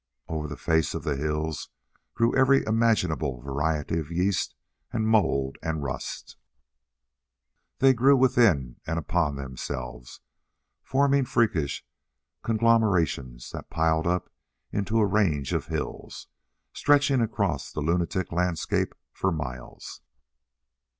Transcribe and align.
Over 0.27 0.47
the 0.47 0.57
face 0.57 0.95
of 0.95 1.03
the 1.03 1.15
hills 1.15 1.69
grew 2.15 2.35
every 2.35 2.65
imaginable 2.65 3.39
variety 3.39 3.99
of 3.99 4.11
yeast 4.11 4.55
and 4.91 5.07
mould 5.07 5.59
and 5.61 5.83
rust. 5.83 6.37
They 7.77 7.93
grew 7.93 8.17
within 8.17 8.77
and 8.87 8.97
upon 8.97 9.35
themselves, 9.35 10.21
forming 10.81 11.25
freakish 11.25 11.85
conglomerations 12.41 13.51
that 13.51 13.69
piled 13.69 14.07
up 14.07 14.31
into 14.71 14.97
a 14.97 15.05
range 15.05 15.53
of 15.53 15.67
hills, 15.67 16.25
stretching 16.73 17.21
across 17.21 17.71
the 17.71 17.81
lunatic 17.81 18.31
landscape 18.31 18.95
for 19.13 19.31
miles. 19.31 20.01